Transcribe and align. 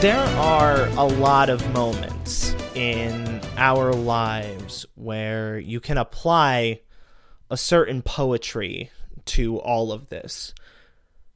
There 0.00 0.16
are 0.16 0.86
a 0.90 1.04
lot 1.04 1.50
of 1.50 1.72
moments 1.72 2.54
in 2.76 3.40
our 3.56 3.92
lives 3.92 4.86
where 4.94 5.58
you 5.58 5.80
can 5.80 5.98
apply 5.98 6.82
a 7.50 7.56
certain 7.56 8.02
poetry 8.02 8.92
to 9.24 9.58
all 9.58 9.90
of 9.90 10.08
this, 10.08 10.54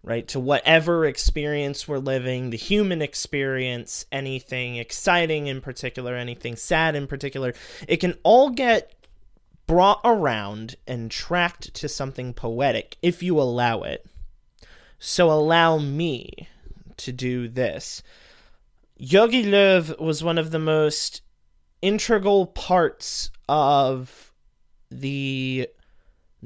right? 0.05 0.29
To 0.29 0.39
whatever 0.39 1.05
experience 1.07 1.89
we're 1.89 1.99
living, 1.99 2.51
the 2.51 2.57
human 2.57 3.03
experience, 3.03 4.07
anything 4.13 4.77
exciting 4.77 5.49
in 5.49 5.61
particular, 5.61 6.15
anything 6.15 6.55
sad 6.55 6.95
in 6.95 7.09
particular, 7.09 7.55
it 7.89 7.97
can 7.97 8.17
all 8.23 8.51
get 8.51 8.95
brought 9.67 10.01
around 10.05 10.77
and 10.87 11.11
tracked 11.11 11.75
to 11.75 11.89
something 11.89 12.33
poetic 12.33 12.97
if 13.03 13.25
you 13.25 13.41
allow 13.41 13.83
it. 13.83 14.07
So 15.01 15.33
allow 15.33 15.79
me 15.79 16.49
to 16.99 17.11
do 17.11 17.49
this. 17.49 18.05
Jogi 19.01 19.45
Löw 19.45 19.99
was 19.99 20.23
one 20.23 20.39
of 20.39 20.51
the 20.51 20.59
most 20.59 21.23
integral 21.81 22.47
parts 22.47 23.31
of 23.49 24.33
the 24.91 25.69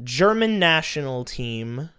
German 0.02 0.59
national 0.59 1.24
team 1.24 1.91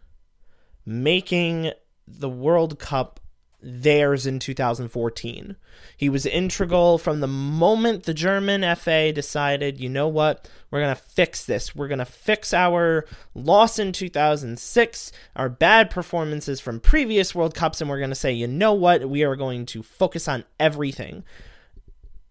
making 0.86 1.72
the 2.08 2.30
World 2.30 2.80
Cup 2.80 3.20
theirs 3.62 4.28
in 4.28 4.40
2014. 4.40 5.56
He 5.96 6.10
was 6.10 6.26
integral 6.26 6.98
from 6.98 7.20
the 7.20 7.28
moment 7.28 8.04
the 8.04 8.14
German 8.14 8.64
FA 8.76 9.12
decided, 9.12 9.80
you 9.80 9.90
know 9.90 10.08
what, 10.08 10.50
we're 10.70 10.82
going 10.82 10.96
to 10.96 11.02
fix 11.02 11.44
this. 11.46 11.76
We're 11.76 11.88
going 11.88 11.98
to 12.00 12.06
fix 12.06 12.54
our 12.54 13.06
loss 13.34 13.80
in 13.80 13.94
2006, 13.94 15.12
our 15.36 15.50
bad 15.50 15.90
performances 15.90 16.60
from 16.60 16.80
previous 16.80 17.34
World 17.34 17.56
Cups, 17.56 17.82
and 17.82 17.90
we're 17.90 17.98
going 17.98 18.10
to 18.10 18.16
say, 18.16 18.32
you 18.32 18.48
know 18.48 18.74
what, 18.74 19.10
we 19.10 19.24
are 19.24 19.36
going 19.36 19.66
to 19.68 19.82
focus 19.82 20.28
on 20.28 20.44
everything. 20.60 21.24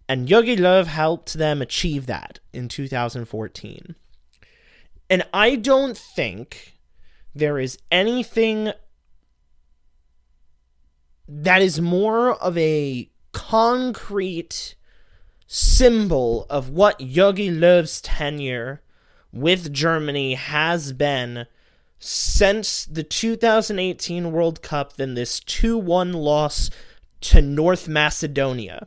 And 0.08 0.29
Jogi 0.29 0.56
Löw 0.56 0.86
helped 0.86 1.34
them 1.34 1.61
achieve 1.61 2.06
that 2.06 2.39
in 2.53 2.69
2014. 2.69 3.97
And 5.11 5.25
I 5.33 5.56
don't 5.56 5.97
think 5.97 6.77
there 7.34 7.58
is 7.58 7.79
anything 7.91 8.73
that 11.29 11.63
is 11.63 11.81
more 11.81 12.35
of 12.35 12.57
a 12.57 13.11
concrete 13.33 14.75
symbol 15.47 16.47
of 16.49 16.71
what 16.71 16.99
Jogi 16.99 17.51
Löw's 17.51 18.01
tenure 18.01 18.83
with 19.33 19.73
Germany 19.73 20.35
has 20.35 20.93
been 20.93 21.47
since 21.99 22.85
the 22.85 23.03
2018 23.03 24.33
World 24.33 24.63
Cup 24.63 24.95
than 24.95 25.15
this 25.15 25.41
2 25.41 25.79
1 25.79 26.13
loss 26.13 26.71
to 27.23 27.43
North 27.43 27.89
Macedonia. 27.89 28.87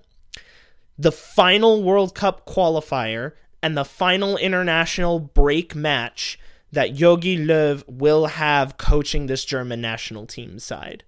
The 0.98 1.12
final 1.12 1.84
World 1.84 2.14
Cup 2.14 2.46
qualifier 2.46 3.34
and 3.62 3.78
the 3.78 3.86
final 3.86 4.38
international 4.38 5.20
break 5.20 5.76
match 5.76 6.40
that 6.72 6.94
Jogi 6.94 7.38
Löw 7.38 7.84
will 7.88 8.28
have 8.28 8.78
coaching 8.78 9.26
this 9.26 9.44
German 9.44 9.82
national 9.82 10.26
team 10.26 10.60
side. 10.60 11.04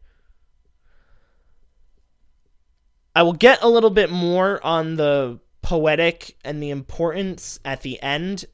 I 3.16 3.24
will 3.24 3.34
get 3.34 3.62
a 3.62 3.70
little 3.70 3.90
bit 3.90 4.10
more 4.10 4.64
on 4.66 4.96
the 4.96 5.40
poetic 5.62 6.38
and 6.44 6.62
the 6.62 6.70
importance 6.70 7.60
at 7.66 7.82
the 7.82 8.02
end, 8.02 8.46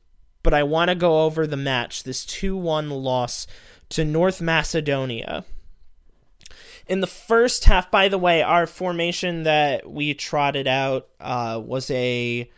but 0.43 0.53
I 0.53 0.63
want 0.63 0.89
to 0.89 0.95
go 0.95 1.23
over 1.23 1.45
the 1.45 1.57
match, 1.57 2.03
this 2.03 2.25
2 2.25 2.57
1 2.57 2.89
loss 2.89 3.47
to 3.89 4.03
North 4.03 4.41
Macedonia. 4.41 5.45
In 6.87 7.01
the 7.01 7.07
first 7.07 7.65
half, 7.65 7.91
by 7.91 8.07
the 8.07 8.17
way, 8.17 8.41
our 8.41 8.65
formation 8.65 9.43
that 9.43 9.89
we 9.89 10.13
trotted 10.13 10.67
out 10.67 11.07
uh, 11.19 11.61
was 11.63 11.91
a 11.91 12.49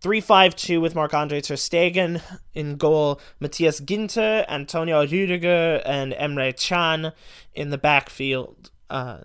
3 0.00 0.20
5 0.20 0.56
2 0.56 0.80
with 0.80 0.94
Marc 0.94 1.14
Andre 1.14 1.40
Ter 1.40 1.54
Stegen 1.54 2.20
in 2.52 2.76
goal, 2.76 3.20
Matthias 3.40 3.80
Ginter, 3.80 4.44
Antonio 4.48 5.06
Rüdiger, 5.06 5.80
and 5.86 6.12
Emre 6.12 6.54
Can 6.60 7.12
in 7.54 7.70
the 7.70 7.78
backfield. 7.78 8.70
Uh, 8.90 9.20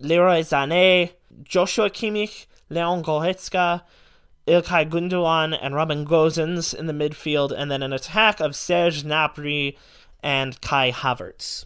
Leroy 0.00 0.40
Sané, 0.40 1.12
Joshua 1.42 1.90
Kimmich, 1.90 2.46
Leon 2.70 3.02
Goretzka, 3.02 3.82
Ilkay 4.46 4.88
Gundogan, 4.88 5.58
and 5.60 5.74
Robin 5.74 6.04
Gosens 6.06 6.72
in 6.72 6.86
the 6.86 6.92
midfield, 6.92 7.52
and 7.56 7.70
then 7.70 7.82
an 7.82 7.92
attack 7.92 8.40
of 8.40 8.54
Serge 8.54 9.02
Gnabry 9.02 9.76
and 10.22 10.60
Kai 10.60 10.92
Havertz. 10.92 11.64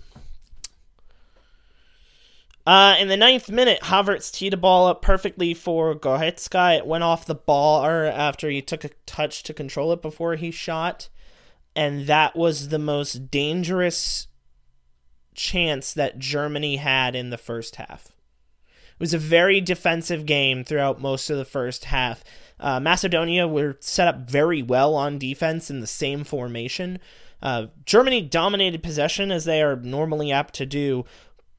Uh, 2.64 2.96
in 2.98 3.08
the 3.08 3.16
ninth 3.16 3.50
minute, 3.50 3.80
Havertz 3.82 4.30
teed 4.30 4.54
a 4.54 4.56
ball 4.56 4.86
up 4.86 5.02
perfectly 5.02 5.52
for 5.52 5.94
Goretzka. 5.94 6.78
It 6.78 6.86
went 6.86 7.04
off 7.04 7.26
the 7.26 7.34
bar 7.34 8.04
after 8.04 8.48
he 8.48 8.62
took 8.62 8.84
a 8.84 8.90
touch 9.04 9.42
to 9.42 9.54
control 9.54 9.92
it 9.92 10.00
before 10.00 10.36
he 10.36 10.52
shot. 10.52 11.08
And 11.74 12.06
that 12.06 12.36
was 12.36 12.68
the 12.68 12.78
most 12.78 13.30
dangerous 13.30 14.28
chance 15.34 15.92
that 15.94 16.18
Germany 16.18 16.76
had 16.76 17.16
in 17.16 17.30
the 17.30 17.38
first 17.38 17.76
half 17.76 18.12
was 19.02 19.12
a 19.12 19.18
very 19.18 19.60
defensive 19.60 20.26
game 20.26 20.62
throughout 20.62 21.00
most 21.00 21.28
of 21.28 21.36
the 21.36 21.44
first 21.44 21.86
half. 21.86 22.22
Uh, 22.60 22.78
Macedonia 22.78 23.48
were 23.48 23.76
set 23.80 24.06
up 24.06 24.30
very 24.30 24.62
well 24.62 24.94
on 24.94 25.18
defense 25.18 25.68
in 25.70 25.80
the 25.80 25.88
same 25.88 26.22
formation. 26.22 27.00
Uh, 27.42 27.66
Germany 27.84 28.22
dominated 28.22 28.80
possession 28.80 29.32
as 29.32 29.44
they 29.44 29.60
are 29.60 29.74
normally 29.74 30.30
apt 30.30 30.54
to 30.54 30.66
do, 30.66 31.04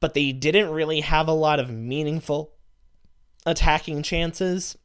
but 0.00 0.14
they 0.14 0.32
didn't 0.32 0.70
really 0.70 1.02
have 1.02 1.28
a 1.28 1.34
lot 1.34 1.60
of 1.60 1.68
meaningful 1.68 2.54
attacking 3.44 4.02
chances. 4.02 4.78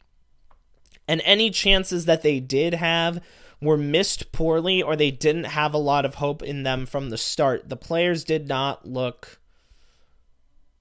And 1.08 1.22
any 1.24 1.52
chances 1.52 2.04
that 2.08 2.24
they 2.24 2.42
did 2.42 2.74
have 2.74 3.24
were 3.62 3.78
missed 3.78 4.34
poorly 4.34 4.82
or 4.82 4.98
they 4.98 5.12
didn't 5.12 5.46
have 5.46 5.74
a 5.74 5.78
lot 5.78 6.04
of 6.04 6.16
hope 6.16 6.44
in 6.44 6.64
them 6.64 6.86
from 6.86 7.10
the 7.10 7.18
start. 7.18 7.70
The 7.70 7.78
players 7.78 8.26
did 8.26 8.50
not 8.50 8.86
look 8.86 9.39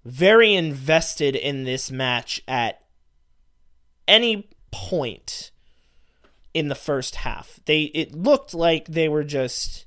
very 0.08 0.54
invested 0.54 1.36
in 1.36 1.64
this 1.64 1.90
match 1.90 2.42
at 2.48 2.82
any 4.06 4.48
point 4.70 5.50
in 6.54 6.68
the 6.68 6.74
first 6.74 7.16
half. 7.16 7.60
They 7.66 7.82
it 7.94 8.14
looked 8.14 8.54
like 8.54 8.86
they 8.86 9.08
were 9.08 9.24
just 9.24 9.84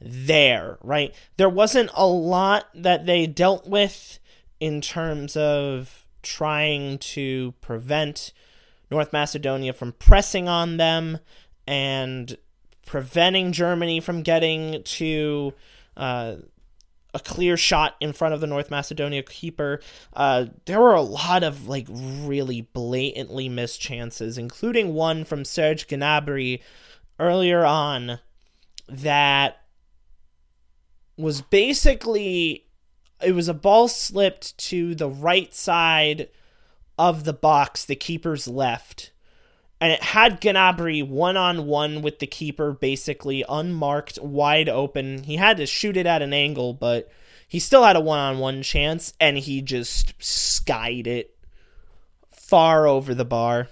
there, 0.00 0.78
right? 0.80 1.14
There 1.36 1.48
wasn't 1.48 1.90
a 1.94 2.06
lot 2.06 2.68
that 2.74 3.06
they 3.06 3.26
dealt 3.26 3.66
with 3.66 4.18
in 4.60 4.80
terms 4.80 5.36
of 5.36 6.06
trying 6.22 6.98
to 6.98 7.52
prevent 7.60 8.32
North 8.90 9.12
Macedonia 9.12 9.72
from 9.72 9.92
pressing 9.92 10.48
on 10.48 10.76
them 10.76 11.18
and 11.66 12.36
preventing 12.86 13.52
Germany 13.52 14.00
from 14.00 14.22
getting 14.22 14.82
to 14.84 15.52
uh, 15.96 16.36
a 17.14 17.20
clear 17.20 17.56
shot 17.56 17.96
in 18.00 18.12
front 18.12 18.34
of 18.34 18.40
the 18.40 18.46
North 18.46 18.70
Macedonia 18.70 19.22
keeper. 19.22 19.80
Uh, 20.14 20.46
there 20.66 20.80
were 20.80 20.94
a 20.94 21.02
lot 21.02 21.42
of 21.42 21.68
like 21.68 21.86
really 21.90 22.62
blatantly 22.62 23.48
missed 23.48 23.80
chances, 23.80 24.38
including 24.38 24.94
one 24.94 25.24
from 25.24 25.44
Serge 25.44 25.86
Gnabry 25.86 26.60
earlier 27.18 27.64
on 27.64 28.18
that 28.88 29.58
was 31.16 31.42
basically 31.42 32.66
it 33.22 33.32
was 33.32 33.48
a 33.48 33.54
ball 33.54 33.88
slipped 33.88 34.56
to 34.58 34.94
the 34.94 35.08
right 35.08 35.54
side 35.54 36.28
of 36.98 37.24
the 37.24 37.32
box, 37.32 37.84
the 37.84 37.94
keeper's 37.94 38.48
left 38.48 39.11
and 39.82 39.90
it 39.90 40.00
had 40.00 40.40
Gnabry 40.40 41.04
one 41.04 41.36
on 41.36 41.66
one 41.66 42.02
with 42.02 42.20
the 42.20 42.26
keeper, 42.28 42.72
basically 42.72 43.44
unmarked, 43.48 44.16
wide 44.20 44.68
open. 44.68 45.24
He 45.24 45.34
had 45.34 45.56
to 45.56 45.66
shoot 45.66 45.96
it 45.96 46.06
at 46.06 46.22
an 46.22 46.32
angle, 46.32 46.72
but 46.72 47.10
he 47.48 47.58
still 47.58 47.82
had 47.82 47.96
a 47.96 48.00
one 48.00 48.20
on 48.20 48.38
one 48.38 48.62
chance, 48.62 49.12
and 49.18 49.36
he 49.36 49.60
just 49.60 50.14
skied 50.22 51.08
it 51.08 51.36
far 52.30 52.86
over 52.86 53.12
the 53.12 53.24
bar. 53.24 53.70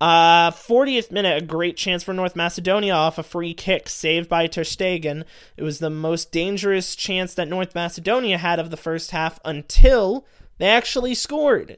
Uh, 0.00 0.50
40th 0.52 1.12
minute, 1.12 1.42
a 1.42 1.44
great 1.44 1.76
chance 1.76 2.02
for 2.02 2.14
North 2.14 2.34
Macedonia 2.34 2.94
off 2.94 3.18
a 3.18 3.22
free 3.22 3.52
kick 3.52 3.90
saved 3.90 4.26
by 4.26 4.46
Ter 4.46 4.62
Stegen. 4.62 5.24
It 5.58 5.64
was 5.64 5.80
the 5.80 5.90
most 5.90 6.32
dangerous 6.32 6.96
chance 6.96 7.34
that 7.34 7.48
North 7.48 7.74
Macedonia 7.74 8.38
had 8.38 8.58
of 8.58 8.70
the 8.70 8.78
first 8.78 9.10
half 9.10 9.38
until 9.44 10.26
they 10.56 10.68
actually 10.68 11.14
scored 11.14 11.76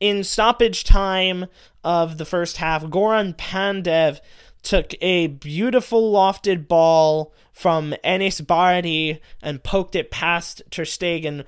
in 0.00 0.24
stoppage 0.24 0.84
time 0.84 1.46
of 1.84 2.18
the 2.18 2.24
first 2.24 2.58
half, 2.58 2.84
Goran 2.84 3.36
Pandev 3.36 4.20
took 4.62 4.92
a 5.00 5.28
beautiful 5.28 6.12
lofted 6.12 6.68
ball 6.68 7.32
from 7.52 7.94
Enis 8.04 8.44
Bardi 8.44 9.20
and 9.42 9.62
poked 9.62 9.94
it 9.94 10.10
past 10.10 10.62
Ter 10.70 10.84
Stegen 10.84 11.44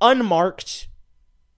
unmarked. 0.00 0.88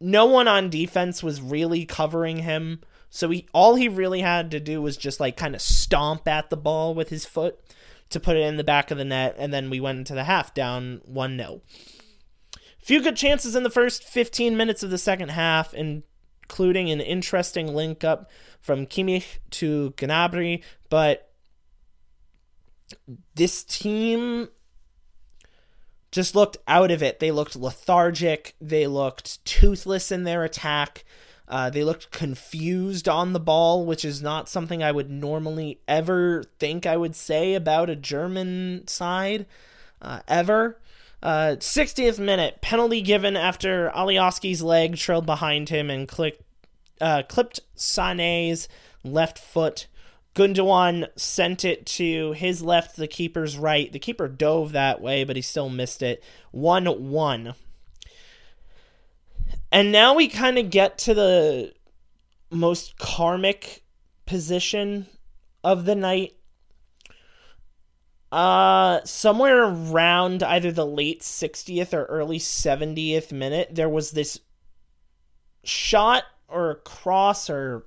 No 0.01 0.27
one 0.27 0.49
on 0.49 0.71
defense 0.71 1.23
was 1.23 1.41
really 1.41 1.85
covering 1.85 2.39
him. 2.39 2.81
So 3.11 3.31
he 3.31 3.47
all 3.53 3.75
he 3.75 3.89
really 3.89 4.23
had 4.23 4.51
to 4.53 4.61
do 4.61 4.81
was 4.81 4.97
just 4.97 5.21
like 5.21 5.37
kind 5.37 5.55
of 5.55 5.61
stomp 5.61 6.27
at 6.27 6.51
the 6.51 6.57
ball 6.57 6.95
with 6.95 7.11
his 7.11 7.25
foot 7.25 7.61
to 8.11 8.21
put 8.21 8.37
it 8.37 8.41
in 8.41 8.57
the 8.57 8.65
back 8.65 8.91
of 8.91 8.99
the 8.99 9.05
net 9.05 9.35
and 9.39 9.53
then 9.53 9.71
we 9.71 9.81
went 9.81 9.99
into 9.99 10.15
the 10.15 10.25
half 10.25 10.55
down 10.55 11.01
1-0. 11.11 11.61
Few 12.79 13.01
good 13.03 13.17
chances 13.17 13.55
in 13.55 13.63
the 13.63 13.71
first 13.71 14.03
15 14.03 14.57
minutes 14.57 14.83
of 14.83 14.91
the 14.91 14.99
second 14.99 15.31
half, 15.31 15.73
including 16.53 16.91
an 16.91 17.01
interesting 17.01 17.75
link 17.75 18.05
up 18.05 18.31
from 18.61 18.85
Kimmich 18.87 19.39
to 19.49 19.95
Gnabry, 19.97 20.63
but 20.91 21.31
this 23.35 23.65
team 23.65 24.49
just 26.11 26.35
looked 26.35 26.59
out 26.69 26.91
of 26.91 27.03
it. 27.03 27.21
They 27.21 27.31
looked 27.31 27.57
lethargic. 27.57 28.55
They 28.61 28.87
looked 28.87 29.43
toothless 29.47 30.13
in 30.13 30.25
their 30.25 30.45
attack. 30.45 31.07
Uh, 31.49 31.71
they 31.71 31.85
looked 31.85 32.11
confused 32.11 33.09
on 33.09 33.33
the 33.33 33.41
ball, 33.41 33.87
which 33.87 34.05
is 34.05 34.21
not 34.21 34.47
something 34.47 34.83
I 34.83 34.93
would 34.93 35.11
normally 35.11 35.81
ever 35.89 36.45
think 36.59 36.85
I 36.85 36.99
would 36.99 37.17
say 37.17 37.55
about 37.55 37.89
a 37.89 37.97
German 37.97 38.87
side, 38.87 39.47
uh, 40.03 40.21
ever. 40.29 40.79
Uh, 41.23 41.57
60th 41.59 42.19
minute, 42.19 42.61
penalty 42.61 43.01
given 43.01 43.37
after 43.37 43.93
Alioski's 43.95 44.63
leg 44.63 44.97
trailed 44.97 45.25
behind 45.25 45.69
him 45.69 45.89
and 45.89 46.09
clicked, 46.09 46.43
uh, 47.01 47.23
clipped 47.29 47.61
Sané's 47.77 48.69
left 49.05 49.39
foot. 49.39 49.87
Gundogan 50.35 51.07
sent 51.17 51.65
it 51.65 51.87
to 51.87 52.33
his 52.33 52.63
left, 52.63 52.97
the 52.97 53.07
keeper's 53.07 53.57
right. 53.57 53.93
The 53.93 53.99
keeper 53.99 54.29
dove 54.29 54.73
that 54.73 55.01
way, 55.01 55.25
but 55.25 55.37
he 55.37 55.43
still 55.43 55.69
missed 55.69 56.03
it. 56.03 56.25
1 56.51 56.87
1. 56.87 57.55
And 59.71 59.93
now 59.93 60.15
we 60.15 60.29
kind 60.29 60.59
of 60.59 60.71
get 60.71 60.99
to 60.99 61.15
the 61.15 61.73
most 62.51 62.99
karmic 62.99 63.83
position 64.27 65.07
of 65.63 65.85
the 65.85 65.95
night. 65.95 66.35
Uh, 68.33 69.05
somewhere 69.05 69.65
around 69.65 70.43
either 70.43 70.73
the 70.73 70.87
late 70.87 71.21
60th 71.21 71.93
or 71.93 72.07
early 72.07 72.39
70th 72.39 73.31
minute, 73.31 73.69
there 73.71 73.91
was 73.91 74.13
this 74.13 74.41
shot 75.65 76.25
or 76.49 76.77
cross 76.77 77.51
or 77.51 77.85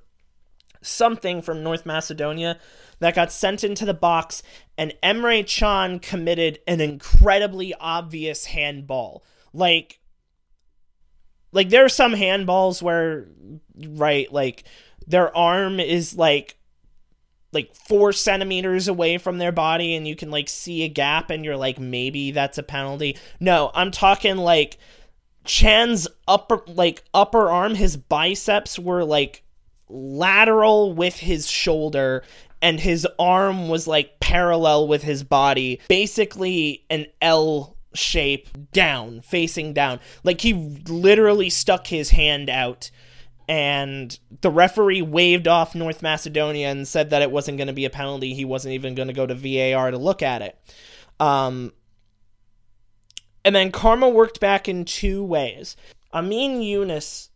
something 0.83 1.42
from 1.42 1.63
North 1.63 1.83
Macedonia 1.83 2.59
that 3.00 3.15
got 3.15 3.31
sent 3.31 3.63
into 3.63 3.86
the 3.86 3.94
box, 3.95 4.44
and 4.77 4.94
Emre 5.01 5.44
Can 5.47 5.97
committed 5.97 6.59
an 6.68 6.80
incredibly 6.80 7.74
obvious 7.74 8.45
handball. 8.45 9.25
Like, 9.51 10.00
like 11.51 11.69
there 11.69 11.86
are 11.86 11.89
some 11.89 12.13
handballs 12.13 12.83
where, 12.83 13.30
right, 13.75 14.31
like 14.31 14.63
their 15.07 15.36
arm 15.36 15.80
is 15.80 16.15
like 16.15 16.59
like 17.56 17.74
four 17.75 18.13
centimeters 18.13 18.88
away 18.88 19.18
from 19.18 19.40
their 19.40 19.52
body 19.52 19.96
and 19.96 20.07
you 20.07 20.16
can 20.16 20.30
like 20.30 20.48
see 20.48 20.84
a 20.84 20.88
gap 20.88 21.31
and 21.31 21.44
you're 21.44 21.57
like 21.57 21.80
maybe 21.80 22.30
that's 22.30 22.60
a 22.60 22.63
penalty 22.63 23.18
no 23.40 23.72
i'm 23.74 23.92
talking 23.92 24.38
like 24.38 24.78
Can's 25.46 26.07
upper 26.28 26.62
like 26.68 27.04
upper 27.13 27.50
arm 27.50 27.75
his 27.75 27.98
biceps 27.98 28.78
were 28.78 29.04
like 29.04 29.44
lateral 29.90 30.94
with 30.94 31.16
his 31.18 31.50
shoulder 31.50 32.24
and 32.62 32.80
his 32.80 33.07
arm 33.19 33.69
was 33.69 33.88
like 33.88 34.19
parallel 34.19 34.88
with 34.88 35.04
his 35.04 35.24
body, 35.24 35.80
basically 35.88 36.84
an 36.90 37.06
L 37.22 37.78
shape 37.94 38.50
down, 38.72 39.22
facing 39.22 39.74
down. 39.74 40.00
Like 40.24 40.42
he 40.42 40.54
literally 40.88 41.52
stuck 41.52 41.88
his 41.88 42.10
hand 42.10 42.50
out 42.50 42.90
and 43.47 44.18
the 44.42 44.50
referee 44.50 45.01
waved 45.01 45.47
off 45.47 45.75
North 45.75 46.01
Macedonia 46.01 46.69
and 46.69 46.88
said 46.88 47.12
that 47.12 47.21
it 47.21 47.31
wasn't 47.31 47.57
going 47.57 47.68
to 47.68 47.74
be 47.74 47.86
a 47.86 47.89
penalty. 47.89 48.33
He 48.33 48.45
wasn't 48.45 48.74
even 48.74 48.95
going 48.95 49.07
to 49.07 49.13
go 49.13 49.25
to 49.25 49.36
VAR 49.36 49.92
to 49.92 49.97
look 49.97 50.24
at 50.24 50.42
it. 50.42 50.57
Um, 51.19 51.71
and 53.44 53.56
then 53.56 53.71
Karma 53.71 54.09
worked 54.09 54.39
back 54.39 54.68
in 54.68 54.86
two 54.86 55.24
ways. 55.24 55.77
Amin 56.13 56.62
Younes 56.62 57.30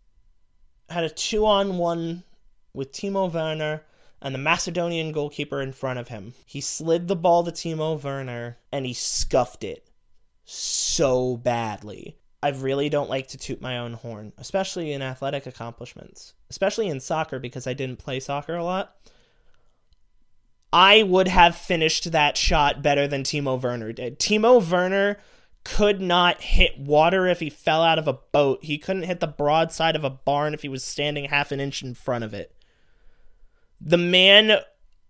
had 0.89 1.03
a 1.03 1.09
two 1.09 1.45
on 1.45 1.77
one 1.77 2.23
with 2.73 2.91
Timo 2.91 3.31
Werner 3.31 3.83
and 4.21 4.33
the 4.33 4.39
Macedonian 4.39 5.11
goalkeeper 5.11 5.61
in 5.61 5.71
front 5.71 6.00
of 6.00 6.07
him. 6.07 6.33
He 6.45 6.61
slid 6.61 7.07
the 7.07 7.15
ball 7.15 7.44
to 7.44 7.51
Timo 7.51 8.01
Werner 8.01 8.57
and 8.71 8.85
he 8.85 8.94
scuffed 8.94 9.63
it 9.63 9.88
so 10.45 11.38
badly. 11.38 12.17
I 12.41 12.50
really 12.50 12.89
don't 12.89 13.09
like 13.09 13.27
to 13.30 13.38
toot 13.38 13.62
my 13.62 13.77
own 13.77 13.94
horn, 13.94 14.31
especially 14.38 14.94
in 14.94 15.01
athletic 15.01 15.45
accomplishments, 15.45 16.33
especially 16.50 16.88
in 16.88 17.00
soccer 17.00 17.38
because 17.38 17.68
I 17.68 17.74
didn't 17.74 18.00
play 18.00 18.19
soccer 18.19 18.56
a 18.56 18.63
lot. 18.63 18.95
I 20.71 21.03
would 21.03 21.27
have 21.27 21.56
finished 21.56 22.12
that 22.12 22.38
shot 22.38 22.81
better 22.81 23.07
than 23.07 23.24
Timo 23.24 23.62
Werner 23.62 23.91
did. 23.91 24.19
Timo 24.19 24.65
Werner 24.71 25.18
could 25.63 26.00
not 26.00 26.41
hit 26.41 26.80
water 26.80 27.27
if 27.27 27.39
he 27.39 27.50
fell 27.50 27.83
out 27.83 28.00
of 28.00 28.07
a 28.07 28.13
boat. 28.13 28.63
He 28.63 28.77
couldn't 28.77 29.03
hit 29.03 29.19
the 29.19 29.27
broadside 29.27 29.95
of 29.95 30.03
a 30.03 30.09
barn 30.09 30.53
if 30.53 30.62
he 30.62 30.69
was 30.69 30.83
standing 30.83 31.25
half 31.25 31.51
an 31.51 31.59
inch 31.59 31.83
in 31.83 31.94
front 31.94 32.24
of 32.24 32.33
it. 32.33 32.56
The 33.81 33.97
man 33.97 34.59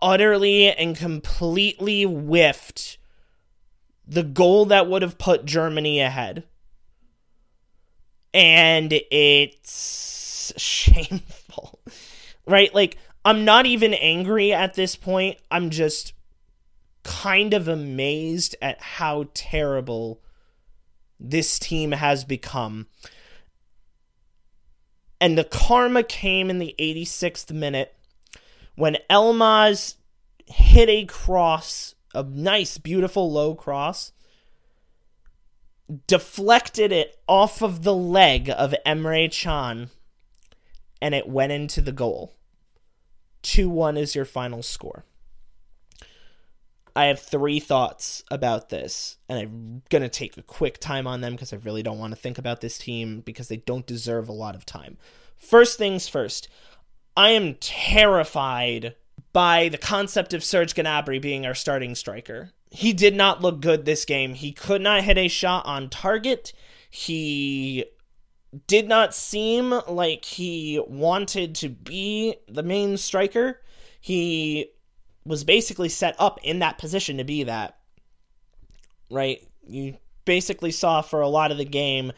utterly 0.01 0.71
and 0.71 0.95
completely 0.95 2.03
whiffed 2.03 2.97
the 4.07 4.23
goal 4.23 4.65
that 4.65 4.89
would 4.89 5.01
have 5.01 5.19
put 5.19 5.45
Germany 5.45 5.99
ahead. 5.99 6.45
And 8.33 8.93
it's 9.11 10.53
shameful. 10.57 11.79
Right? 12.47 12.73
Like, 12.73 12.97
I'm 13.23 13.45
not 13.45 13.67
even 13.67 13.93
angry 13.93 14.51
at 14.51 14.73
this 14.73 14.95
point. 14.95 15.37
I'm 15.51 15.69
just 15.69 16.13
kind 17.03 17.53
of 17.53 17.67
amazed 17.67 18.55
at 18.59 18.81
how 18.81 19.25
terrible 19.35 20.23
this 21.19 21.59
team 21.59 21.91
has 21.91 22.23
become. 22.23 22.87
And 25.21 25.37
the 25.37 25.43
karma 25.43 26.01
came 26.01 26.49
in 26.49 26.59
the 26.59 26.73
86th 26.79 27.51
minute 27.51 27.95
when 28.75 28.97
Elmas 29.09 29.95
hit 30.45 30.87
a 30.87 31.05
cross, 31.05 31.95
a 32.13 32.23
nice, 32.23 32.77
beautiful 32.77 33.31
low 33.31 33.53
cross, 33.53 34.13
deflected 36.07 36.91
it 36.91 37.17
off 37.27 37.61
of 37.61 37.83
the 37.83 37.93
leg 37.93 38.49
of 38.49 38.75
Emre 38.85 39.31
Can, 39.31 39.89
and 41.01 41.15
it 41.15 41.27
went 41.27 41.51
into 41.51 41.81
the 41.81 41.91
goal. 41.91 42.33
2 43.43 43.69
1 43.69 43.97
is 43.97 44.15
your 44.15 44.25
final 44.25 44.61
score. 44.61 45.05
I 46.95 47.05
have 47.05 47.19
three 47.19 47.59
thoughts 47.59 48.23
about 48.29 48.69
this, 48.69 49.17
and 49.29 49.39
I'm 49.39 49.83
going 49.89 50.01
to 50.01 50.09
take 50.09 50.37
a 50.37 50.43
quick 50.43 50.79
time 50.79 51.07
on 51.07 51.21
them 51.21 51.33
because 51.33 51.53
I 51.53 51.57
really 51.57 51.83
don't 51.83 51.99
want 51.99 52.13
to 52.13 52.19
think 52.19 52.37
about 52.37 52.61
this 52.61 52.77
team 52.77 53.21
because 53.21 53.47
they 53.47 53.57
don't 53.57 53.85
deserve 53.85 54.27
a 54.27 54.33
lot 54.33 54.55
of 54.55 54.65
time. 54.65 54.97
First 55.37 55.77
things 55.77 56.09
first, 56.09 56.49
I 57.15 57.29
am 57.29 57.55
terrified 57.55 58.95
by 59.31 59.69
the 59.69 59.77
concept 59.77 60.33
of 60.33 60.43
Serge 60.43 60.73
Gnabry 60.73 61.21
being 61.21 61.45
our 61.45 61.55
starting 61.55 61.95
striker. 61.95 62.51
He 62.71 62.93
did 62.93 63.15
not 63.15 63.41
look 63.41 63.61
good 63.61 63.85
this 63.85 64.05
game. 64.05 64.35
He 64.35 64.51
could 64.51 64.81
not 64.81 65.03
hit 65.03 65.17
a 65.17 65.27
shot 65.27 65.65
on 65.65 65.89
target. 65.89 66.53
He 66.89 67.85
did 68.67 68.87
not 68.87 69.13
seem 69.13 69.81
like 69.87 70.25
he 70.25 70.83
wanted 70.87 71.55
to 71.55 71.69
be 71.69 72.35
the 72.47 72.63
main 72.63 72.97
striker. 72.97 73.61
He 73.99 74.71
was 75.25 75.43
basically 75.43 75.89
set 75.89 76.15
up 76.19 76.39
in 76.43 76.59
that 76.59 76.77
position 76.77 77.17
to 77.17 77.23
be 77.23 77.43
that. 77.43 77.77
Right? 79.09 79.47
You 79.67 79.97
basically 80.25 80.71
saw 80.71 81.01
for 81.01 81.21
a 81.21 81.27
lot 81.27 81.51
of 81.51 81.57
the 81.57 81.65
game 81.65 82.11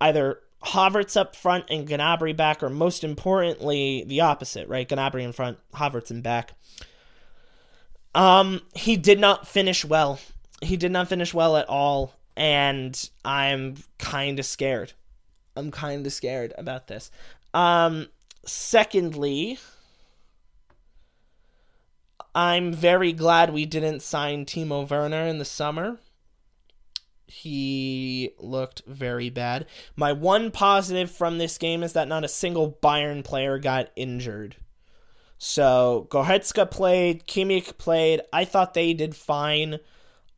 either 0.00 0.40
Havertz 0.62 1.16
up 1.16 1.36
front 1.36 1.66
and 1.68 1.86
Gnabry 1.86 2.36
back, 2.36 2.62
or 2.62 2.70
most 2.70 3.04
importantly, 3.04 4.04
the 4.06 4.20
opposite, 4.22 4.68
right? 4.68 4.88
Gnabry 4.88 5.22
in 5.22 5.32
front, 5.32 5.58
Havertz 5.74 6.10
in 6.10 6.22
back. 6.22 6.52
Um, 8.14 8.62
he 8.74 8.96
did 8.96 9.18
not 9.18 9.48
finish 9.48 9.84
well. 9.84 10.20
He 10.62 10.76
did 10.76 10.92
not 10.92 11.08
finish 11.08 11.34
well 11.34 11.56
at 11.56 11.68
all, 11.68 12.14
and 12.36 13.10
I'm 13.24 13.76
kind 13.98 14.38
of 14.38 14.46
scared. 14.46 14.92
I'm 15.56 15.70
kind 15.70 16.06
of 16.06 16.12
scared 16.12 16.52
about 16.56 16.86
this. 16.86 17.10
Um, 17.52 18.08
secondly, 18.44 19.58
I'm 22.34 22.72
very 22.72 23.12
glad 23.12 23.52
we 23.52 23.66
didn't 23.66 24.02
sign 24.02 24.44
Timo 24.44 24.88
Werner 24.88 25.26
in 25.26 25.38
the 25.38 25.44
summer 25.44 25.98
he 27.34 28.30
looked 28.38 28.82
very 28.86 29.30
bad. 29.30 29.66
My 29.96 30.12
one 30.12 30.50
positive 30.50 31.10
from 31.10 31.38
this 31.38 31.58
game 31.58 31.82
is 31.82 31.92
that 31.94 32.08
not 32.08 32.24
a 32.24 32.28
single 32.28 32.78
Bayern 32.82 33.24
player 33.24 33.58
got 33.58 33.90
injured. 33.96 34.56
So 35.46 36.08
Goretzka 36.10 36.70
played, 36.70 37.26
Kimmich 37.26 37.76
played. 37.76 38.22
I 38.32 38.46
thought 38.46 38.72
they 38.72 38.94
did 38.94 39.14
fine. 39.14 39.78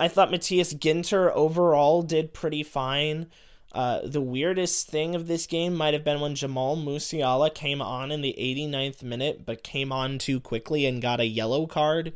I 0.01 0.09
thought 0.09 0.33
Matthias 0.33 0.75
Ginter 0.75 1.31
overall 1.33 2.03
did 2.03 2.35
pretty 2.35 2.65
fine. 2.65 3.29
Uh, 3.71 4.01
the 4.05 4.21
weirdest 4.21 4.89
thing 4.89 5.15
of 5.15 5.29
this 5.29 5.47
game 5.47 5.77
might 5.77 5.95
have 5.95 6.03
been 6.03 6.19
when 6.19 6.35
Jamal 6.35 6.77
Musiala 6.77 7.55
came 7.55 7.81
on 7.81 8.11
in 8.11 8.21
the 8.21 8.35
89th 8.37 9.05
minute, 9.05 9.47
but 9.47 9.63
came 9.63 9.93
on 9.93 10.19
too 10.19 10.41
quickly 10.41 10.87
and 10.87 11.01
got 11.01 11.21
a 11.21 11.25
yellow 11.25 11.69
card. 11.69 12.13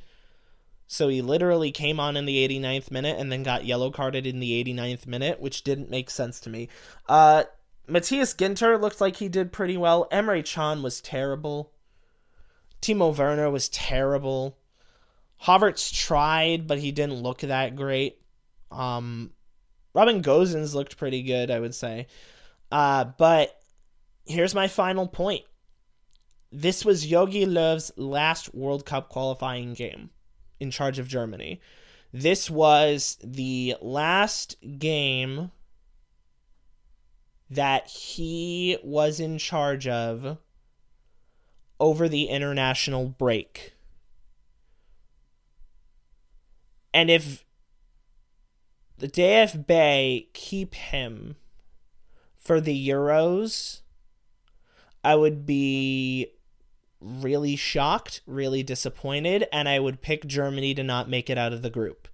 So 0.89 1.07
he 1.07 1.23
literally 1.23 1.71
came 1.71 2.01
on 2.01 2.17
in 2.17 2.27
the 2.27 2.49
89th 2.49 2.91
minute 2.91 3.21
and 3.21 3.31
then 3.31 3.45
got 3.45 3.65
yellow 3.65 3.93
carded 3.93 4.27
in 4.27 4.41
the 4.41 4.65
89th 4.65 5.07
minute, 5.07 5.41
which 5.41 5.63
didn't 5.63 5.91
make 5.91 6.11
sense 6.11 6.41
to 6.41 6.51
me. 6.51 6.69
Uh, 7.09 7.45
Matthias 7.87 8.35
Ginter 8.35 8.81
looked 8.81 9.01
like 9.01 9.19
he 9.19 9.29
did 9.29 9.53
pretty 9.53 9.77
well. 9.77 10.09
Emre 10.11 10.45
Can 10.45 10.83
was 10.83 11.01
terrible. 11.01 11.71
Timo 12.81 13.17
Werner 13.17 13.51
was 13.51 13.69
terrible. 13.69 14.59
Havertz 15.43 15.93
tried, 15.93 16.67
but 16.67 16.79
he 16.79 16.93
didn't 16.93 17.23
look 17.23 17.41
that 17.41 17.77
great. 17.77 18.19
Um, 18.71 19.33
Robin 19.95 20.23
Gosens 20.23 20.75
looked 20.75 20.97
pretty 20.97 21.23
good, 21.23 21.51
I 21.51 21.61
would 21.61 21.75
say. 21.75 22.07
Uh, 22.71 23.05
but 23.19 23.59
here's 24.27 24.55
my 24.55 24.69
final 24.69 25.09
point. 25.09 25.45
This 26.53 26.85
was 26.85 27.07
Jogi 27.07 27.47
Löw's 27.47 27.93
last 27.97 28.55
World 28.55 28.85
Cup 28.85 29.09
qualifying 29.09 29.75
game 29.75 30.11
in 30.59 30.71
charge 30.71 30.99
of 30.99 31.09
Germany. 31.09 31.61
This 32.13 32.51
was 32.51 33.19
the 33.23 33.77
last 33.81 34.57
game 34.79 35.53
that 37.51 37.89
he 37.89 38.79
was 38.83 39.21
in 39.21 39.39
charge 39.39 39.87
of 39.87 40.39
over 41.81 42.09
the 42.09 42.25
international 42.25 43.07
break. 43.07 43.75
And 46.93 47.11
if 47.11 47.45
the 48.99 49.09
DFB 49.09 50.27
keep 50.33 50.75
him 50.75 51.37
for 52.37 52.61
the 52.61 52.89
Euros, 52.89 53.81
I 55.03 55.15
would 55.15 55.47
be 55.47 56.33
really 57.01 57.57
shocked, 57.57 58.21
really 58.27 58.63
disappointed, 58.63 59.47
and 59.53 59.69
I 59.69 59.79
would 59.79 60.03
pick 60.03 60.27
Germany 60.27 60.75
to 60.75 60.83
not 60.83 61.09
make 61.09 61.31
it 61.31 61.39
out 61.39 61.53
of 61.53 61.63
the 61.63 61.71
group. 61.71 62.09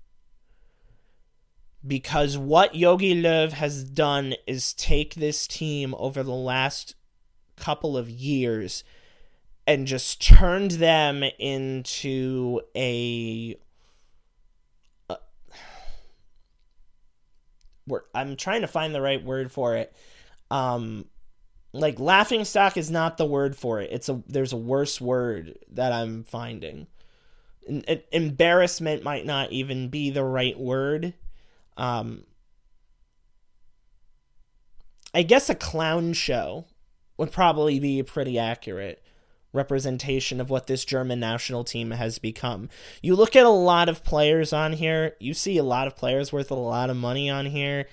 Because 1.85 2.39
what 2.39 2.73
Jogi 2.73 3.21
Löw 3.21 3.53
has 3.53 3.85
done 3.85 4.35
is 4.47 4.73
take 4.73 5.15
this 5.15 5.47
team 5.47 5.95
over 5.99 6.23
the 6.23 6.33
last 6.33 6.95
couple 7.57 7.97
of 7.97 8.11
years 8.11 8.85
and 9.67 9.87
just 9.87 10.23
turned 10.23 10.73
them 10.73 11.25
into 11.39 12.61
a 12.77 13.57
uh, 15.11 15.17
I'm 18.15 18.37
trying 18.37 18.61
to 18.61 18.69
find 18.69 18.95
the 18.95 19.01
right 19.01 19.23
word 19.23 19.51
for 19.51 19.77
it. 19.77 19.95
Um, 20.51 21.07
like 21.73 21.99
laughing 21.99 22.45
stock 22.45 22.77
is 22.77 22.91
not 22.91 23.19
the 23.19 23.27
word 23.27 23.57
for 23.57 23.81
it. 23.81 23.91
It's 23.93 24.09
a 24.09 24.23
there's 24.29 24.53
a 24.53 24.57
worse 24.57 25.01
word 25.01 25.59
that 25.73 25.93
I'm 25.93 26.25
finding. 26.25 26.87
embarrassment 28.13 29.03
might 29.03 29.27
not 29.27 29.53
even 29.53 29.89
be 29.89 30.11
the 30.11 30.25
right 30.25 30.59
word. 30.59 31.15
Um, 31.77 32.25
I 35.13 35.23
guess 35.23 35.51
a 35.51 35.55
clown 35.55 36.13
show 36.13 36.67
would 37.17 37.33
probably 37.33 37.81
be 37.81 38.03
pretty 38.03 38.39
accurate 38.39 39.03
representation 39.53 40.41
of 40.41 40.51
what 40.51 40.67
this 40.67 40.85
German 40.85 41.21
national 41.21 41.65
team 41.65 41.91
has 41.93 42.19
become. 42.19 42.69
You 43.03 43.17
look 43.17 43.35
at 43.35 43.47
a 43.47 43.51
lot 43.51 43.89
of 43.89 44.05
players 44.05 44.53
on 44.53 44.75
here, 44.75 45.17
you 45.19 45.35
see 45.35 45.59
a 45.59 45.63
lot 45.63 45.87
of 45.87 45.97
players 45.97 46.33
worth 46.33 46.51
a 46.51 46.55
lot 46.55 46.91
of 46.91 46.97
money 46.97 47.31
on 47.31 47.47
here 47.47 47.87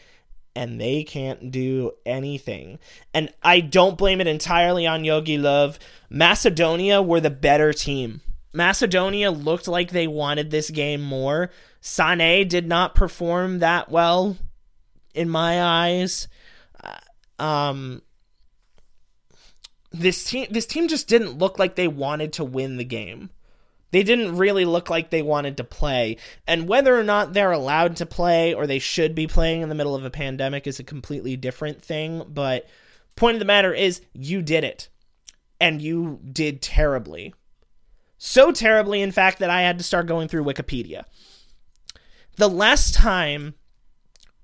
and 0.56 0.80
they 0.80 1.04
can't 1.04 1.52
do 1.52 1.92
anything. 2.06 2.80
And 3.14 3.34
I 3.42 3.60
don't 3.60 3.98
blame 3.98 4.22
it 4.22 4.28
entirely 4.28 4.86
on 4.86 5.04
Jogi 5.04 5.40
Löw. 5.40 5.78
Macedonia 6.10 7.02
were 7.02 7.20
the 7.20 7.30
better 7.30 7.74
team. 7.74 8.22
Macedonia 8.54 9.32
looked 9.32 9.68
like 9.68 9.92
they 9.92 10.06
wanted 10.06 10.52
this 10.52 10.70
game 10.70 11.02
more. 11.02 11.50
Sané 11.82 12.48
did 12.48 12.68
not 12.68 12.94
perform 12.94 13.60
that 13.60 13.90
well 13.90 14.38
in 15.16 15.30
my 15.30 15.62
eyes. 15.62 16.28
Uh, 16.84 17.44
um 17.44 18.02
this 19.94 20.24
team 20.26 20.48
this 20.50 20.66
team 20.66 20.88
just 20.88 21.08
didn't 21.08 21.38
look 21.38 21.60
like 21.60 21.76
they 21.76 21.88
wanted 21.88 22.34
to 22.34 22.44
win 22.44 22.78
the 22.78 22.84
game. 22.84 23.30
They 23.92 24.02
didn't 24.02 24.38
really 24.38 24.66
look 24.66 24.90
like 24.90 25.12
they 25.12 25.22
wanted 25.22 25.58
to 25.58 25.64
play. 25.64 26.18
And 26.48 26.68
whether 26.68 27.00
or 27.00 27.04
not 27.04 27.34
they're 27.34 27.52
allowed 27.52 27.98
to 27.98 28.08
play 28.08 28.56
or 28.56 28.66
they 28.66 28.80
should 28.80 29.14
be 29.14 29.28
playing 29.28 29.62
in 29.62 29.70
the 29.70 29.76
middle 29.76 29.94
of 29.94 30.04
a 30.04 30.10
pandemic 30.10 30.66
is 30.66 30.80
a 30.80 30.84
completely 30.84 31.38
different 31.38 31.84
thing. 31.84 32.26
But 32.28 32.68
point 33.16 33.36
of 33.36 33.40
the 33.40 33.46
matter 33.46 33.72
is, 33.72 34.02
you 34.12 34.42
did 34.42 34.64
it. 34.64 34.90
And 35.62 35.80
you 35.80 36.20
did 36.24 36.60
terribly. 36.60 37.36
So 38.18 38.52
terribly, 38.52 39.00
in 39.04 39.12
fact, 39.12 39.38
that 39.38 39.52
I 39.52 39.62
had 39.62 39.78
to 39.78 39.84
start 39.84 40.08
going 40.08 40.28
through 40.28 40.46
Wikipedia. 40.46 41.04
The 42.38 42.50
last 42.50 42.96
time 42.96 43.54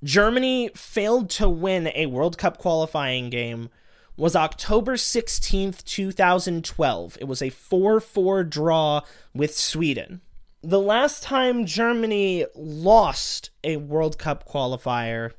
Germany 0.04 0.70
failed 0.76 1.32
to 1.32 1.50
win 1.50 1.92
a 1.96 2.06
World 2.06 2.38
Cup 2.38 2.60
qualifying 2.60 3.32
game 3.32 3.70
was 4.20 4.36
October 4.36 4.96
16th, 4.96 5.84
2012. 5.86 7.18
It 7.22 7.24
was 7.24 7.42
a 7.42 7.50
4 7.50 8.02
4 8.02 8.44
draw 8.44 9.02
with 9.34 9.56
Sweden. 9.56 10.20
The 10.62 10.82
last 10.82 11.24
time 11.24 11.66
Germany 11.66 12.46
lost 12.54 13.50
a 13.64 13.78
World 13.78 14.18
Cup 14.18 14.46
qualifier, 14.46 15.32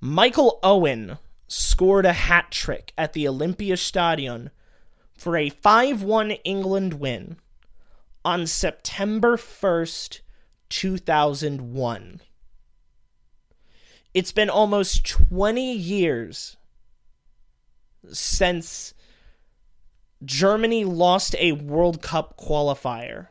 Michael 0.00 0.58
Owen 0.64 1.18
scored 1.46 2.04
a 2.04 2.12
hat 2.12 2.50
trick 2.50 2.92
at 2.98 3.12
the 3.12 3.26
Olympiastadion 3.26 4.50
for 5.16 5.36
a 5.36 5.50
5 5.50 6.02
1 6.02 6.32
England 6.32 6.94
win 6.94 7.36
on 8.24 8.48
September 8.48 9.36
1st, 9.36 10.20
2001. 10.68 12.20
It's 14.12 14.32
been 14.32 14.50
almost 14.50 15.06
20 15.06 15.72
years 15.72 16.56
since 18.12 18.94
Germany 20.24 20.84
lost 20.84 21.34
a 21.38 21.52
World 21.52 22.02
Cup 22.02 22.36
qualifier. 22.36 23.28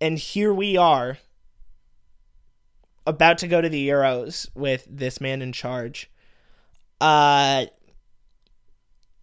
And 0.00 0.18
here 0.18 0.52
we 0.52 0.76
are 0.76 1.18
about 3.06 3.38
to 3.38 3.48
go 3.48 3.60
to 3.60 3.68
the 3.68 3.88
Euros 3.88 4.48
with 4.54 4.86
this 4.90 5.20
man 5.20 5.42
in 5.42 5.52
charge. 5.52 6.10
Uh 7.00 7.66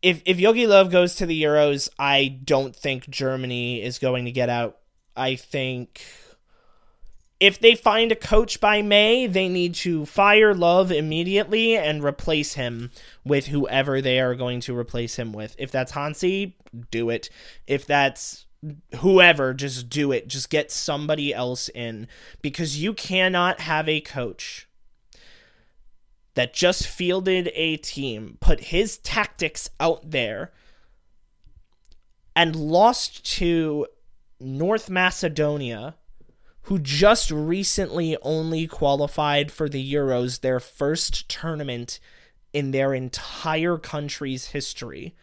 if 0.02 0.22
if 0.26 0.38
Jogi 0.38 0.66
Löw 0.66 0.90
goes 0.90 1.16
to 1.16 1.26
the 1.26 1.44
Euros, 1.44 1.90
I 2.00 2.40
don't 2.44 2.76
think 2.76 3.10
Germany 3.10 3.84
is 3.84 4.00
going 4.00 4.26
to 4.26 4.32
get 4.32 4.50
out. 4.50 4.78
I 5.16 5.36
think 5.36 6.02
if 7.40 7.60
they 7.60 7.74
find 7.76 8.12
a 8.12 8.18
coach 8.18 8.60
by 8.60 8.82
May, 8.82 9.26
they 9.26 9.48
need 9.48 9.74
to 9.76 10.06
fire 10.06 10.54
Löw 10.54 10.92
immediately 10.92 11.78
and 11.78 12.04
replace 12.04 12.54
him 12.54 12.92
with 13.24 13.48
whoever 13.48 14.02
they 14.02 14.20
are 14.20 14.36
going 14.36 14.60
to 14.62 14.78
replace 14.78 15.16
him 15.16 15.32
with. 15.32 15.56
If 15.58 15.72
that's 15.72 15.94
Hansi, 15.94 16.58
do 16.92 17.10
it. 17.10 17.30
If 17.66 17.86
that's 17.86 18.46
whoever, 18.98 19.54
just 19.54 19.90
do 19.90 20.12
it. 20.12 20.28
Just 20.28 20.50
get 20.50 20.70
somebody 20.70 21.34
else 21.34 21.70
in 21.70 22.08
because 22.42 22.82
you 22.82 22.94
cannot 22.94 23.62
have 23.62 23.88
a 23.88 24.02
coach 24.02 24.68
that 26.34 26.54
just 26.54 26.88
fielded 26.88 27.52
a 27.54 27.78
team, 27.78 28.38
put 28.42 28.60
his 28.60 28.98
tactics 28.98 29.70
out 29.80 30.12
there, 30.12 30.52
and 32.36 32.56
lost 32.56 33.26
to 33.38 33.88
North 34.40 34.90
Macedonia 34.90 35.96
who 36.64 36.80
just 36.80 37.32
recently 37.32 38.18
only 38.22 38.68
qualified 38.68 39.52
for 39.52 39.70
the 39.70 39.94
Euros, 39.94 40.42
their 40.42 40.60
first 40.60 41.28
tournament 41.30 42.00
in 42.54 42.72
their 42.72 42.94
entire 42.94 43.78
country's 43.78 44.48
history 44.48 45.16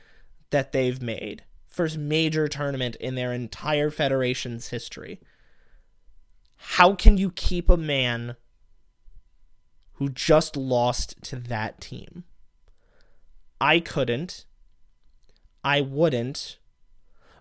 that 0.50 0.72
they've 0.72 1.02
made. 1.02 1.44
First 1.66 1.98
major 1.98 2.48
tournament 2.48 2.96
in 2.96 3.14
their 3.14 3.32
entire 3.32 3.90
federation's 3.90 4.68
history. 4.68 5.20
How 6.56 6.94
can 6.94 7.18
you 7.18 7.30
keep 7.30 7.68
a 7.68 7.76
man 7.76 8.36
who 9.94 10.08
just 10.08 10.56
lost 10.56 11.22
to 11.24 11.36
that 11.36 11.80
team? 11.80 12.24
I 13.60 13.80
couldn't. 13.80 14.46
I 15.62 15.80
wouldn't. 15.80 16.58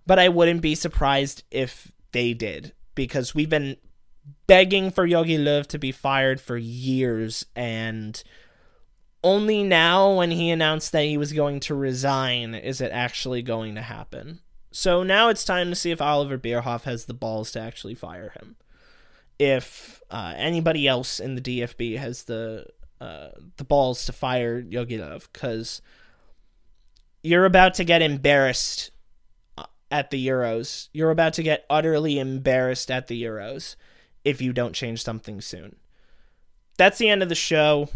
But 0.05 0.19
I 0.19 0.29
wouldn't 0.29 0.61
be 0.61 0.75
surprised 0.75 1.43
if 1.49 1.91
they 2.11 2.33
did 2.33 2.73
because 2.95 3.35
we've 3.35 3.49
been 3.49 3.77
begging 4.47 4.89
for 4.89 5.07
Jogi 5.07 5.37
Löw 5.37 5.65
to 5.67 5.77
be 5.77 5.91
fired 5.91 6.41
for 6.41 6.57
years 6.57 7.45
and 7.55 8.23
only 9.23 9.63
now 9.63 10.13
when 10.13 10.29
he 10.31 10.51
announced 10.51 10.91
that 10.91 11.05
he 11.05 11.17
was 11.17 11.33
going 11.33 11.59
to 11.59 11.73
resign 11.73 12.53
is 12.53 12.79
it 12.79 12.91
actually 12.91 13.41
going 13.41 13.73
to 13.73 13.81
happen. 13.81 14.39
So 14.71 15.01
now 15.01 15.29
it's 15.29 15.43
time 15.43 15.69
to 15.69 15.75
see 15.75 15.89
if 15.89 15.99
Oliver 15.99 16.37
Bierhoff 16.37 16.83
has 16.83 17.05
the 17.05 17.13
balls 17.13 17.51
to 17.53 17.59
actually 17.59 17.95
fire 17.95 18.33
him. 18.39 18.55
If 19.39 20.01
uh, 20.11 20.33
anybody 20.37 20.87
else 20.87 21.19
in 21.19 21.33
the 21.33 21.41
DFB 21.41 21.97
has 21.97 22.23
the 22.23 22.67
uh, 23.01 23.29
the 23.57 23.63
balls 23.63 24.05
to 24.05 24.13
fire 24.13 24.61
Jogi 24.61 24.99
Löw, 24.99 25.25
because 25.33 25.81
you're 27.23 27.45
about 27.45 27.73
to 27.75 27.83
get 27.83 28.01
embarrassed 28.01 28.91
at 29.91 30.09
the 30.09 30.27
Euros. 30.27 30.89
You're 30.93 31.11
about 31.11 31.33
to 31.33 31.43
get 31.43 31.65
utterly 31.69 32.19
embarrassed 32.19 32.89
at 32.91 33.07
the 33.07 33.21
Euros 33.21 33.75
if 34.23 34.41
you 34.41 34.53
don't 34.53 34.73
change 34.73 35.03
something 35.03 35.41
soon. 35.41 35.75
That's 36.77 36.97
the 36.97 37.09
end 37.09 37.23
of 37.23 37.29
the 37.29 37.35
show. 37.35 37.89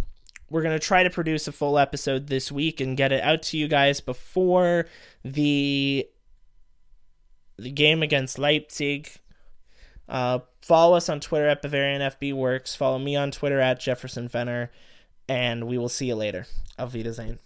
We're 0.50 0.62
going 0.62 0.80
to 0.80 0.86
try 0.86 1.04
to 1.04 1.10
produce 1.10 1.48
a 1.48 1.52
full 1.52 1.78
episode 1.78 2.28
this 2.28 2.52
week 2.52 2.80
and 2.80 2.98
get 2.98 3.12
it 3.12 3.24
out 3.24 3.44
to 3.44 3.58
you 3.58 3.68
guys 3.68 4.02
before 4.02 4.86
the 5.24 6.08
the 7.58 7.72
game 7.72 8.02
against 8.02 8.40
Leipzig. 8.40 9.12
Uh, 10.08 10.40
follow 10.62 10.96
us 10.96 11.10
on 11.10 11.20
Twitter 11.20 11.48
at 11.48 11.62
Bavarian 11.62 12.02
FB 12.02 12.34
Works. 12.34 12.74
Follow 12.74 12.98
me 12.98 13.16
on 13.16 13.32
Twitter 13.32 13.60
at 13.60 13.80
Jefferson 13.80 14.30
Fenner. 14.30 14.72
And 15.28 15.68
we 15.68 15.78
will 15.78 15.90
see 15.90 16.08
you 16.08 16.16
later. 16.16 16.48
Auf 16.80 16.94
Wiedersehen. 16.94 17.40